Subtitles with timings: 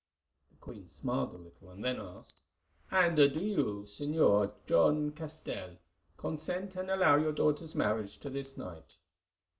[0.49, 2.37] The queen smiled a little, then asked:
[2.89, 5.77] "And do you, Señor John Castell,
[6.17, 8.95] consent and allow your daughter's marriage to this knight?"